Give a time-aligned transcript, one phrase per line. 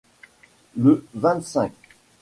[0.77, 1.13] Le vingt-cinq